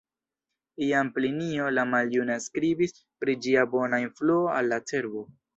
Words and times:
Jam 0.85 1.11
Plinio 1.17 1.67
la 1.75 1.83
Maljuna 1.91 2.39
skribis 2.47 2.97
pri 3.25 3.39
ĝia 3.47 3.69
bona 3.77 4.03
influo 4.07 4.43
al 4.57 4.73
la 4.75 4.85
cerbo. 4.93 5.27